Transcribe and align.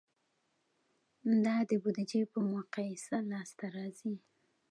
دا 1.45 1.55
د 1.69 1.71
بودیجې 1.83 2.21
په 2.31 2.39
مقایسه 2.53 3.15
لاسته 3.31 3.65
راځي. 3.75 4.13